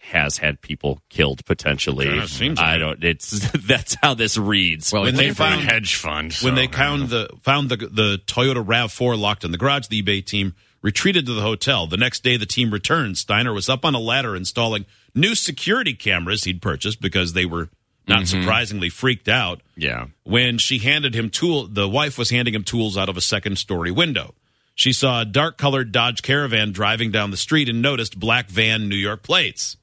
has 0.02 0.38
had 0.38 0.61
people 0.61 1.00
killed 1.09 1.44
potentially. 1.44 2.06
Yeah, 2.06 2.25
it 2.25 2.28
seems 2.28 2.59
I 2.59 2.73
like 2.73 2.80
don't. 2.80 3.04
It's 3.04 3.30
that's 3.66 3.94
how 4.02 4.14
this 4.14 4.37
reads. 4.37 4.92
Well, 4.92 5.02
When 5.02 5.14
when 5.14 5.16
they 5.16 5.28
they 5.28 5.35
found 5.35 5.54
found- 5.61 5.68
a 5.68 5.73
hedge 5.73 5.94
fund. 5.94 6.32
when 6.42 6.54
they 6.54 6.66
found 6.66 7.09
the 7.09 7.30
found 7.42 7.68
the 7.68 7.76
the 7.76 8.21
Toyota 8.26 8.64
Rav4 8.64 9.18
locked 9.18 9.44
in 9.44 9.52
the 9.52 9.59
garage, 9.59 9.87
the 9.88 10.02
eBay 10.02 10.25
team 10.25 10.54
retreated 10.82 11.26
to 11.26 11.32
the 11.32 11.42
hotel. 11.42 11.87
The 11.87 11.97
next 11.97 12.23
day, 12.23 12.37
the 12.37 12.47
team 12.47 12.73
returned. 12.73 13.16
Steiner 13.16 13.52
was 13.52 13.68
up 13.68 13.85
on 13.85 13.94
a 13.94 14.00
ladder 14.00 14.35
installing 14.35 14.85
new 15.14 15.35
security 15.35 15.94
cameras 15.94 16.44
he'd 16.44 16.61
purchased 16.61 17.00
because 17.00 17.32
they 17.32 17.47
were 17.47 17.71
not 18.09 18.23
mm-hmm. 18.23 18.40
surprisingly 18.40 18.88
freaked 18.88 19.28
out. 19.28 19.61
Yeah. 19.76 20.06
When 20.25 20.59
she 20.59 20.78
handed 20.78 21.14
him 21.14 21.30
tool, 21.30 21.68
the 21.68 21.88
wife 21.88 22.18
was 22.18 22.30
handing 22.30 22.54
him 22.54 22.64
tools 22.64 22.99
out 22.99 23.09
of 23.09 23.16
a 23.16 23.21
second 23.21 23.56
story 23.59 23.92
window. 23.92 24.35
She 24.75 24.92
saw 24.92 25.21
a 25.21 25.25
dark 25.25 25.59
colored 25.59 25.92
Dodge 25.92 26.23
Caravan 26.23 26.73
driving 26.73 27.12
down 27.12 27.30
the 27.30 27.37
street 27.37 27.68
and 27.68 27.80
noticed 27.80 28.18
black 28.18 28.49
van 28.49 28.88
New 28.88 28.97
York 28.97 29.23
plates. 29.23 29.76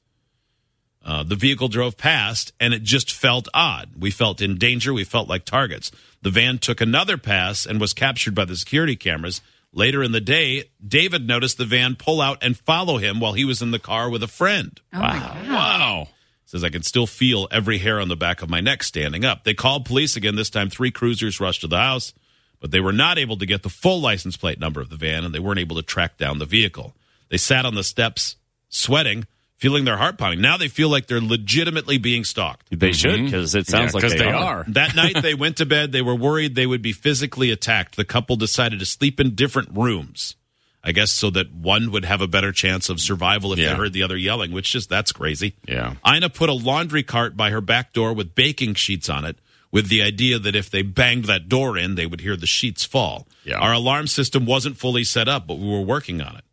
Uh, 1.04 1.22
the 1.22 1.36
vehicle 1.36 1.68
drove 1.68 1.96
past 1.96 2.52
and 2.60 2.74
it 2.74 2.82
just 2.82 3.12
felt 3.12 3.48
odd. 3.54 3.90
We 3.98 4.10
felt 4.10 4.42
in 4.42 4.58
danger. 4.58 4.92
We 4.92 5.04
felt 5.04 5.28
like 5.28 5.44
targets. 5.44 5.90
The 6.22 6.30
van 6.30 6.58
took 6.58 6.80
another 6.80 7.16
pass 7.16 7.64
and 7.64 7.80
was 7.80 7.94
captured 7.94 8.34
by 8.34 8.44
the 8.44 8.56
security 8.56 8.96
cameras. 8.96 9.40
Later 9.72 10.02
in 10.02 10.12
the 10.12 10.20
day, 10.20 10.64
David 10.86 11.26
noticed 11.26 11.56
the 11.56 11.64
van 11.64 11.94
pull 11.96 12.20
out 12.20 12.38
and 12.42 12.56
follow 12.56 12.98
him 12.98 13.20
while 13.20 13.32
he 13.32 13.44
was 13.44 13.62
in 13.62 13.70
the 13.70 13.78
car 13.78 14.10
with 14.10 14.22
a 14.22 14.28
friend. 14.28 14.80
Oh 14.92 14.98
my 14.98 15.18
God. 15.18 15.48
Wow. 15.48 16.08
Says 16.44 16.64
I 16.64 16.70
can 16.70 16.82
still 16.82 17.06
feel 17.06 17.46
every 17.52 17.78
hair 17.78 18.00
on 18.00 18.08
the 18.08 18.16
back 18.16 18.42
of 18.42 18.50
my 18.50 18.60
neck 18.60 18.82
standing 18.82 19.24
up. 19.24 19.44
They 19.44 19.54
called 19.54 19.84
police 19.86 20.16
again. 20.16 20.34
This 20.34 20.50
time, 20.50 20.68
three 20.68 20.90
cruisers 20.90 21.38
rushed 21.38 21.60
to 21.60 21.68
the 21.68 21.78
house, 21.78 22.12
but 22.58 22.72
they 22.72 22.80
were 22.80 22.92
not 22.92 23.18
able 23.18 23.36
to 23.36 23.46
get 23.46 23.62
the 23.62 23.68
full 23.68 24.00
license 24.00 24.36
plate 24.36 24.58
number 24.58 24.80
of 24.80 24.90
the 24.90 24.96
van, 24.96 25.24
and 25.24 25.32
they 25.32 25.38
weren't 25.38 25.60
able 25.60 25.76
to 25.76 25.82
track 25.82 26.18
down 26.18 26.38
the 26.40 26.46
vehicle. 26.46 26.92
They 27.28 27.36
sat 27.36 27.64
on 27.64 27.76
the 27.76 27.84
steps, 27.84 28.34
sweating, 28.68 29.28
feeling 29.60 29.84
their 29.84 29.98
heart 29.98 30.16
pounding. 30.18 30.40
Now 30.40 30.56
they 30.56 30.68
feel 30.68 30.88
like 30.88 31.06
they're 31.06 31.20
legitimately 31.20 31.98
being 31.98 32.24
stalked. 32.24 32.66
They 32.70 32.76
mm-hmm. 32.90 32.92
should 32.92 33.24
because 33.26 33.54
it 33.54 33.66
sounds 33.66 33.92
Yeah, 33.92 33.94
like 33.94 34.02
'cause 34.02 34.12
they, 34.12 34.18
they 34.18 34.30
are. 34.30 34.60
are. 34.60 34.64
That 34.68 34.96
night, 34.96 35.16
they 35.22 35.34
went 35.34 35.58
to 35.58 35.66
bed. 35.66 35.92
They 35.92 36.02
were 36.02 36.14
worried 36.14 36.54
they 36.54 36.66
would 36.66 36.82
be 36.82 36.92
physically 36.92 37.50
attacked. 37.50 37.96
The 37.96 38.04
couple 38.04 38.36
decided 38.36 38.78
to 38.80 38.86
sleep 38.86 39.20
in 39.20 39.34
different 39.34 39.68
rooms. 39.76 40.34
I 40.82 40.92
guess 40.92 41.10
so 41.10 41.28
that 41.30 41.52
one 41.52 41.90
would 41.92 42.06
have 42.06 42.22
a 42.22 42.26
better 42.26 42.52
chance 42.52 42.88
of 42.88 43.00
survival 43.00 43.52
if 43.52 43.58
Yeah. 43.58 43.70
they 43.70 43.76
heard 43.76 43.92
the 43.92 44.02
other 44.02 44.16
yelling, 44.16 44.50
which 44.50 44.72
just 44.72 44.88
that's 44.88 45.12
crazy. 45.12 45.54
Yeah. 45.68 45.96
Ina 46.10 46.30
put 46.30 46.48
a 46.48 46.54
laundry 46.54 47.02
cart 47.02 47.36
by 47.36 47.50
her 47.50 47.60
back 47.60 47.92
door 47.92 48.14
with 48.14 48.34
baking 48.34 48.74
sheets 48.76 49.10
on 49.10 49.26
it, 49.26 49.36
with 49.70 49.88
the 49.88 50.00
idea 50.02 50.38
that 50.38 50.56
if 50.56 50.70
they 50.70 50.80
banged 50.80 51.26
that 51.26 51.50
door 51.50 51.76
in, 51.76 51.96
they 51.96 52.06
would 52.06 52.22
hear 52.22 52.34
the 52.34 52.46
sheets 52.46 52.82
fall. 52.82 53.28
Yeah. 53.44 53.58
Our 53.58 53.74
alarm 53.74 54.06
system 54.06 54.46
wasn't 54.46 54.78
fully 54.78 55.04
set 55.04 55.28
up, 55.28 55.46
but 55.46 55.58
we 55.58 55.68
were 55.68 55.82
working 55.82 56.22
on 56.22 56.34
it. 56.36 56.44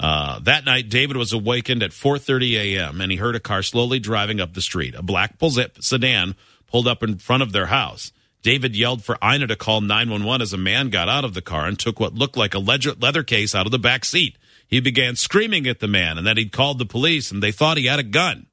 Uh, 0.00 0.38
that 0.40 0.64
night, 0.64 0.88
David 0.88 1.18
was 1.18 1.34
awakened 1.34 1.82
at 1.82 1.90
4:30 1.90 2.54
a.m. 2.54 3.02
and 3.02 3.12
he 3.12 3.18
heard 3.18 3.36
a 3.36 3.40
car 3.40 3.62
slowly 3.62 3.98
driving 3.98 4.40
up 4.40 4.54
the 4.54 4.62
street. 4.62 4.94
A 4.94 5.02
black 5.02 5.34
sedan 5.80 6.34
pulled 6.66 6.88
up 6.88 7.02
in 7.02 7.18
front 7.18 7.42
of 7.42 7.52
their 7.52 7.66
house. 7.66 8.10
David 8.42 8.74
yelled 8.74 9.04
for 9.04 9.18
Ina 9.22 9.48
to 9.48 9.56
call 9.56 9.82
911 9.82 10.40
as 10.40 10.54
a 10.54 10.56
man 10.56 10.88
got 10.88 11.10
out 11.10 11.26
of 11.26 11.34
the 11.34 11.42
car 11.42 11.66
and 11.66 11.78
took 11.78 12.00
what 12.00 12.14
looked 12.14 12.38
like 12.38 12.54
a 12.54 12.58
leather 12.58 13.22
case 13.22 13.54
out 13.54 13.66
of 13.66 13.72
the 13.72 13.78
back 13.78 14.06
seat. 14.06 14.38
He 14.66 14.80
began 14.80 15.16
screaming 15.16 15.66
at 15.66 15.80
the 15.80 15.88
man 15.88 16.16
and 16.16 16.26
that 16.26 16.38
he'd 16.38 16.52
called 16.52 16.78
the 16.78 16.86
police 16.86 17.30
and 17.30 17.42
they 17.42 17.52
thought 17.52 17.76
he 17.76 17.84
had 17.84 17.98
a 17.98 18.04
gun. 18.04 18.46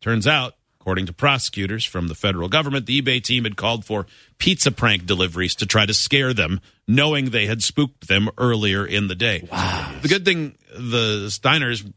Turns 0.00 0.26
out, 0.26 0.54
according 0.86 1.06
to 1.06 1.12
prosecutors 1.12 1.84
from 1.84 2.06
the 2.06 2.14
federal 2.14 2.48
government, 2.48 2.86
the 2.86 3.02
eBay 3.02 3.20
team 3.20 3.42
had 3.42 3.56
called 3.56 3.84
for 3.84 4.06
pizza 4.38 4.70
prank 4.70 5.04
deliveries 5.04 5.56
to 5.56 5.66
try 5.66 5.84
to 5.84 5.92
scare 5.92 6.32
them, 6.32 6.60
knowing 6.86 7.30
they 7.30 7.46
had 7.46 7.60
spooked 7.60 8.06
them 8.06 8.28
earlier 8.38 8.86
in 8.86 9.08
the 9.08 9.16
day. 9.16 9.48
Wow. 9.50 9.92
The 10.00 10.06
good 10.06 10.24
thing, 10.24 10.56
the 10.72 11.26
Steiners 11.26 11.92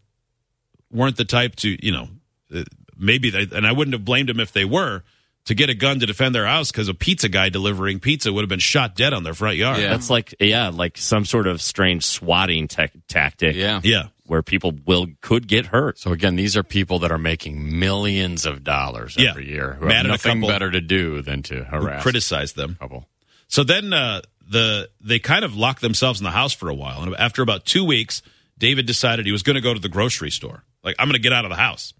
weren't 0.91 1.17
the 1.17 1.25
type 1.25 1.55
to, 1.57 1.85
you 1.85 1.91
know, 1.91 2.07
uh, 2.51 2.63
maybe 2.97 3.29
they, 3.29 3.45
and 3.55 3.67
I 3.67 3.73
wouldn't 3.73 3.93
have 3.93 4.03
blamed 4.03 4.27
them 4.29 4.39
if 4.39 4.53
they 4.53 4.65
were, 4.65 5.03
to 5.45 5.53
get 5.53 5.69
a 5.69 5.75
gun 5.75 5.99
to 5.99 6.07
defend 6.07 6.33
their 6.33 6.47
house 6.47 6.71
because 6.71 6.89
a 6.89 6.95
pizza 6.95 7.29
guy 7.29 7.49
delivering 7.49 7.99
pizza 7.99 8.33
would 8.33 8.41
have 8.41 8.49
been 8.49 8.57
shot 8.57 8.95
dead 8.95 9.13
on 9.13 9.21
their 9.21 9.35
front 9.35 9.57
yard. 9.57 9.79
Yeah. 9.79 9.89
That's 9.89 10.09
like 10.09 10.33
yeah, 10.39 10.69
like 10.69 10.97
some 10.97 11.25
sort 11.25 11.45
of 11.45 11.61
strange 11.61 12.05
swatting 12.05 12.67
tech 12.67 12.91
tactic. 13.07 13.55
Yeah. 13.55 13.81
Yeah. 13.83 14.07
Where 14.29 14.41
people 14.43 14.73
will 14.85 15.07
could 15.21 15.47
get 15.47 15.65
hurt. 15.67 15.97
So 15.99 16.11
again, 16.11 16.35
these 16.35 16.55
are 16.55 16.63
people 16.63 16.99
that 16.99 17.11
are 17.11 17.17
making 17.17 17.79
millions 17.79 18.45
of 18.45 18.63
dollars 18.63 19.15
Yeah. 19.17 19.31
every 19.31 19.49
year 19.49 19.73
who 19.79 19.87
Mad 19.87 20.05
have 20.05 20.23
nothing 20.23 20.41
better 20.41 20.69
to 20.71 20.79
do 20.81 21.21
than 21.21 21.41
to 21.43 21.63
harass 21.63 22.03
Criticize 22.03 22.53
them. 22.53 22.77
couple. 22.79 23.07
So 23.47 23.63
then 23.63 23.91
uh, 23.91 24.21
the 24.47 24.89
they 25.01 25.17
kind 25.19 25.43
of 25.43 25.55
locked 25.55 25.81
themselves 25.81 26.19
in 26.19 26.23
the 26.23 26.31
house 26.31 26.53
for 26.53 26.69
a 26.69 26.75
while, 26.75 27.01
and 27.01 27.15
after 27.15 27.41
about 27.41 27.65
two 27.65 27.83
weeks, 27.83 28.21
David 28.57 28.85
decided 28.85 29.25
he 29.25 29.31
was 29.31 29.41
going 29.43 29.55
to 29.55 29.61
go 29.61 29.73
to 29.73 29.79
the 29.79 29.89
grocery 29.89 30.29
store. 30.31 30.63
Like 30.83 30.95
I'm 30.99 31.07
going 31.07 31.13
to 31.13 31.19
get 31.19 31.33
out 31.33 31.45
of 31.45 31.49
the 31.49 31.57
house. 31.57 31.93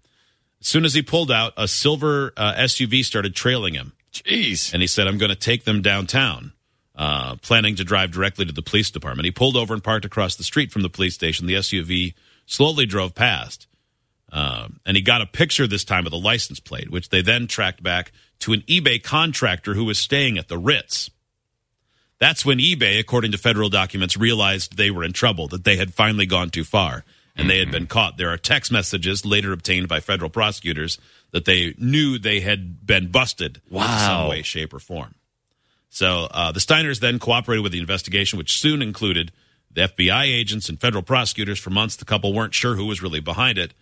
As 0.60 0.66
soon 0.68 0.84
as 0.84 0.94
he 0.94 1.02
pulled 1.02 1.30
out, 1.32 1.52
a 1.56 1.66
silver 1.66 2.32
uh, 2.36 2.52
SUV 2.54 3.02
started 3.04 3.34
trailing 3.34 3.74
him, 3.74 3.92
Jeez. 4.12 4.72
and 4.72 4.82
he 4.82 4.86
said, 4.86 5.06
"I'm 5.08 5.18
going 5.18 5.30
to 5.30 5.34
take 5.36 5.64
them 5.64 5.82
downtown." 5.82 6.52
Uh, 7.00 7.34
planning 7.36 7.74
to 7.74 7.82
drive 7.82 8.10
directly 8.10 8.44
to 8.44 8.52
the 8.52 8.60
police 8.60 8.90
department. 8.90 9.24
He 9.24 9.30
pulled 9.30 9.56
over 9.56 9.72
and 9.72 9.82
parked 9.82 10.04
across 10.04 10.36
the 10.36 10.44
street 10.44 10.70
from 10.70 10.82
the 10.82 10.90
police 10.90 11.14
station. 11.14 11.46
The 11.46 11.54
SUV 11.54 12.12
slowly 12.44 12.84
drove 12.84 13.14
past. 13.14 13.66
Um, 14.30 14.80
and 14.84 14.98
he 14.98 15.02
got 15.02 15.22
a 15.22 15.26
picture 15.26 15.66
this 15.66 15.82
time 15.82 16.04
of 16.04 16.10
the 16.10 16.18
license 16.18 16.60
plate, 16.60 16.90
which 16.90 17.08
they 17.08 17.22
then 17.22 17.46
tracked 17.46 17.82
back 17.82 18.12
to 18.40 18.52
an 18.52 18.60
eBay 18.68 19.02
contractor 19.02 19.72
who 19.72 19.86
was 19.86 19.98
staying 19.98 20.36
at 20.36 20.48
the 20.48 20.58
Ritz. 20.58 21.08
That's 22.18 22.44
when 22.44 22.58
eBay, 22.58 23.00
according 23.00 23.32
to 23.32 23.38
federal 23.38 23.70
documents, 23.70 24.18
realized 24.18 24.76
they 24.76 24.90
were 24.90 25.02
in 25.02 25.14
trouble, 25.14 25.48
that 25.48 25.64
they 25.64 25.76
had 25.76 25.94
finally 25.94 26.26
gone 26.26 26.50
too 26.50 26.64
far 26.64 27.06
and 27.34 27.48
they 27.48 27.60
had 27.60 27.70
been 27.70 27.86
caught. 27.86 28.18
There 28.18 28.28
are 28.28 28.36
text 28.36 28.70
messages 28.70 29.24
later 29.24 29.54
obtained 29.54 29.88
by 29.88 30.00
federal 30.00 30.28
prosecutors 30.28 30.98
that 31.30 31.46
they 31.46 31.74
knew 31.78 32.18
they 32.18 32.40
had 32.40 32.86
been 32.86 33.10
busted 33.10 33.62
in 33.70 33.78
some 33.80 34.28
way, 34.28 34.42
shape, 34.42 34.74
or 34.74 34.80
form. 34.80 35.14
So 35.90 36.28
uh, 36.30 36.52
the 36.52 36.60
Steiners 36.60 37.00
then 37.00 37.18
cooperated 37.18 37.62
with 37.62 37.72
the 37.72 37.80
investigation, 37.80 38.38
which 38.38 38.58
soon 38.58 38.80
included 38.80 39.32
the 39.70 39.82
FBI 39.82 40.24
agents 40.24 40.68
and 40.68 40.80
federal 40.80 41.02
prosecutors. 41.02 41.58
For 41.58 41.70
months, 41.70 41.96
the 41.96 42.04
couple 42.04 42.32
weren't 42.32 42.54
sure 42.54 42.76
who 42.76 42.86
was 42.86 43.02
really 43.02 43.20
behind 43.20 43.58
it. 43.58 43.74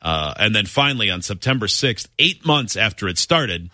Uh, 0.00 0.32
and 0.38 0.54
then 0.54 0.64
finally, 0.64 1.10
on 1.10 1.22
September 1.22 1.66
6th, 1.66 2.08
eight 2.18 2.46
months 2.46 2.76
after 2.76 3.06
it 3.08 3.18
started, 3.18 3.70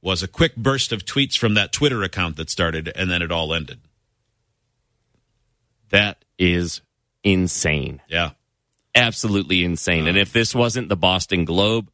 was 0.00 0.22
a 0.22 0.28
quick 0.28 0.54
burst 0.56 0.92
of 0.92 1.04
tweets 1.04 1.36
from 1.36 1.54
that 1.54 1.72
Twitter 1.72 2.02
account 2.02 2.36
that 2.36 2.50
started, 2.50 2.92
and 2.94 3.10
then 3.10 3.22
it 3.22 3.32
all 3.32 3.52
ended. 3.52 3.80
That 5.88 6.24
is 6.38 6.82
insane. 7.24 8.02
Yeah. 8.08 8.30
Absolutely 8.94 9.64
insane. 9.64 10.06
and 10.06 10.16
if 10.16 10.32
this 10.32 10.54
wasn't 10.54 10.88
the 10.88 10.96
Boston 10.96 11.44
Globe, 11.44 11.90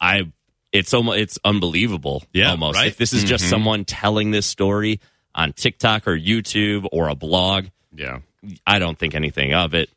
I 0.00 0.30
it's 0.74 0.92
almost 0.92 1.18
it's 1.18 1.38
unbelievable. 1.44 2.22
Yeah, 2.34 2.50
almost. 2.50 2.76
right? 2.76 2.88
If 2.88 2.98
this 2.98 3.14
is 3.14 3.24
just 3.24 3.48
someone 3.48 3.86
telling 3.86 4.30
this 4.32 4.44
story 4.46 5.00
on 5.34 5.54
TikTok 5.54 6.06
or 6.06 6.18
YouTube 6.18 6.86
or 6.92 7.08
a 7.08 7.14
blog, 7.14 7.66
Yeah. 7.96 8.18
I 8.66 8.78
don't 8.78 8.98
think 8.98 9.14
anything 9.14 9.54
of 9.54 9.72
it. 9.72 9.88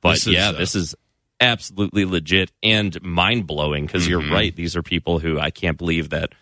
But 0.00 0.14
This 0.14 0.26
is, 0.26 0.32
yeah, 0.34 0.48
uh, 0.48 0.52
this 0.52 0.74
is 0.74 0.94
absolutely 1.40 2.04
legit 2.04 2.50
and 2.62 3.00
mind 3.02 3.46
blowing 3.46 3.86
because 3.86 4.08
you're 4.08 4.28
right. 4.30 4.54
These 4.54 4.76
are 4.76 4.82
people 4.82 5.18
who 5.18 5.38
I 5.38 5.50
can't 5.50 5.76
believe 5.78 6.10
that 6.10 6.32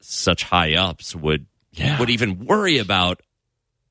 such 0.00 0.42
high 0.42 0.74
ups 0.74 1.14
would 1.14 1.46
Yeah. 1.72 1.98
would 2.00 2.10
even 2.10 2.44
worry 2.44 2.78
about. 2.78 3.22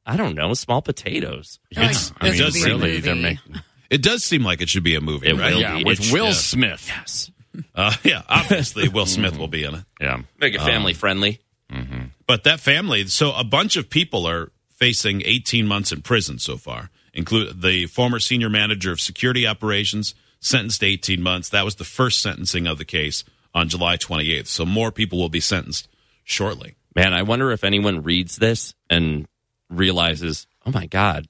I 0.09 0.15
don't 0.15 0.35
know, 0.35 0.53
small 0.53 0.81
potatoes. 0.81 1.59
It's, 1.69 2.11
Like, 2.11 2.23
I 2.23 2.29
mean, 2.31 2.43
would 2.45 2.53
be 2.53 2.61
a 2.61 2.65
really, 2.65 2.99
they're 3.01 3.13
making. 3.15 3.55
It 3.89 4.01
does 4.01 4.23
seem 4.23 4.41
like 4.41 4.61
it 4.61 4.69
should 4.69 4.83
be 4.83 4.95
a 4.95 5.01
movie, 5.01 5.27
It 5.27 5.35
right? 5.35 5.53
will 5.53 5.59
Yeah, 5.61 5.77
be. 5.79 5.83
with 5.83 5.99
It's- 5.99 6.13
Will 6.13 6.27
yeah. 6.27 6.31
Smith. 6.31 6.85
Yes, 6.87 7.29
Uh, 7.75 7.93
yeah, 8.03 8.21
obviously 8.27 8.87
Will 8.87 9.05
Smith 9.05 9.37
will 9.37 9.47
be 9.47 9.63
in 9.63 9.75
it. 9.75 9.83
Yeah. 9.99 10.21
make 10.39 10.53
it 10.53 10.61
family 10.61 10.93
um, 10.93 10.97
friendly. 10.97 11.41
Mm-hmm. 11.71 12.05
But 12.25 12.43
that 12.43 12.59
family, 12.59 13.05
so 13.07 13.33
a 13.33 13.43
bunch 13.43 13.75
of 13.75 13.89
people 13.89 14.27
are 14.27 14.51
facing 14.69 15.21
18 15.25 15.67
months 15.67 15.91
in 15.91 16.01
prison 16.01 16.39
so 16.39 16.57
far, 16.57 16.89
include 17.13 17.61
the 17.61 17.87
former 17.87 18.19
senior 18.19 18.49
manager 18.49 18.91
of 18.91 19.01
security 19.01 19.47
operations, 19.47 20.13
sentenced 20.39 20.81
to 20.81 20.85
18 20.85 21.21
months. 21.21 21.49
That 21.49 21.65
was 21.65 21.75
the 21.75 21.83
first 21.83 22.21
sentencing 22.21 22.67
of 22.67 22.77
the 22.77 22.85
case 22.85 23.23
on 23.53 23.69
July 23.69 23.97
28th. 23.97 24.47
So 24.47 24.65
more 24.65 24.91
people 24.91 25.17
will 25.17 25.29
be 25.29 25.39
sentenced 25.39 25.87
shortly. 26.23 26.75
Man, 26.95 27.13
I 27.13 27.23
wonder 27.23 27.51
if 27.51 27.63
anyone 27.63 28.03
reads 28.03 28.37
this 28.37 28.73
and 28.89 29.27
realizes, 29.69 30.47
oh 30.65 30.71
my 30.71 30.85
God, 30.85 31.27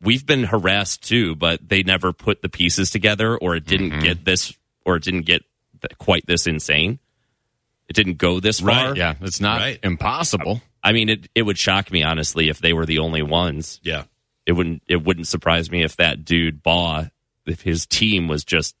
we've 0.00 0.24
been 0.24 0.44
harassed 0.44 1.02
too, 1.02 1.34
but 1.34 1.68
they 1.68 1.82
never 1.82 2.12
put 2.12 2.42
the 2.42 2.48
pieces 2.48 2.90
together 2.90 3.36
or 3.36 3.56
it 3.56 3.66
didn't 3.66 3.90
mm-hmm. 3.90 4.02
get 4.02 4.24
this 4.24 4.56
or 4.84 4.96
it 4.96 5.02
didn't 5.02 5.22
get 5.22 5.42
quite 5.98 6.26
this 6.26 6.46
insane. 6.46 6.98
It 7.88 7.94
didn't 7.94 8.18
go 8.18 8.38
this 8.40 8.60
Right, 8.62 8.86
far. 8.86 8.96
Yeah. 8.96 9.14
It's 9.20 9.40
not 9.40 9.60
Right. 9.60 9.78
impossible. 9.82 10.62
I 10.82 10.92
mean, 10.92 11.08
it, 11.08 11.28
it 11.34 11.42
would 11.42 11.58
shock 11.58 11.90
me, 11.90 12.02
honestly, 12.02 12.48
if 12.48 12.58
they 12.60 12.72
were 12.72 12.86
the 12.86 12.98
only 12.98 13.22
ones. 13.22 13.80
Yeah. 13.82 14.04
It 14.46 14.52
wouldn't, 14.52 14.82
it 14.86 15.02
wouldn't 15.04 15.26
surprise 15.26 15.70
me 15.70 15.82
if 15.82 15.96
that 15.96 16.24
dude, 16.24 16.62
Baugh, 16.62 17.06
if 17.46 17.62
his 17.62 17.86
team 17.86 18.28
was 18.28 18.44
just, 18.44 18.74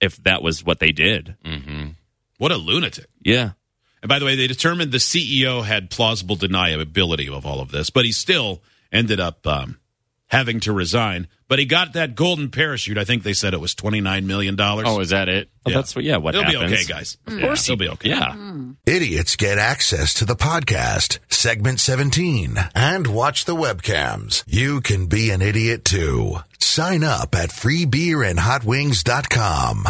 if 0.00 0.16
that 0.24 0.42
was 0.42 0.64
what 0.64 0.78
they 0.78 0.92
did. 0.92 1.36
What 2.38 2.52
a 2.52 2.56
lunatic. 2.56 3.06
Yeah. 3.22 3.52
And 4.02 4.08
by 4.08 4.18
the 4.18 4.24
way, 4.26 4.36
they 4.36 4.46
determined 4.46 4.92
the 4.92 4.98
CEO 4.98 5.64
had 5.64 5.90
plausible 5.90 6.36
deniability 6.36 7.30
of 7.30 7.44
all 7.46 7.60
of 7.60 7.70
this, 7.70 7.90
but 7.90 8.04
he 8.04 8.12
still 8.12 8.62
ended 8.92 9.20
up 9.20 9.46
um, 9.46 9.78
having 10.28 10.60
to 10.60 10.72
resign. 10.72 11.26
But 11.48 11.58
he 11.60 11.64
got 11.64 11.92
that 11.92 12.16
golden 12.16 12.50
parachute. 12.50 12.98
I 12.98 13.04
think 13.04 13.22
they 13.22 13.32
said 13.32 13.54
it 13.54 13.60
was 13.60 13.72
$29 13.76 14.24
million. 14.24 14.56
Oh, 14.60 14.98
is 15.00 15.10
that 15.10 15.28
it? 15.28 15.48
Oh, 15.58 15.60
well, 15.70 15.76
That's 15.76 15.94
what, 15.94 16.04
yeah, 16.04 16.16
what 16.16 16.34
It'll 16.34 16.44
happens. 16.50 16.70
be 16.70 16.74
okay, 16.74 16.82
guys. 16.84 17.16
Of 17.26 17.38
course 17.40 17.68
It'll 17.68 17.76
be 17.76 17.88
okay. 17.90 18.08
Yeah. 18.08 18.32
Hmm. 18.32 18.72
Idiots 18.84 19.36
get 19.36 19.56
access 19.58 20.12
to 20.14 20.24
the 20.24 20.34
podcast, 20.34 21.20
segment 21.28 21.78
17, 21.78 22.56
and 22.74 23.06
watch 23.06 23.44
the 23.44 23.54
webcams. 23.54 24.42
You 24.48 24.80
can 24.80 25.06
be 25.06 25.30
an 25.30 25.40
idiot 25.42 25.84
too. 25.84 26.38
Sign 26.58 27.04
up 27.04 27.36
at 27.36 27.50
freebeerandhotwings.com. 27.50 29.84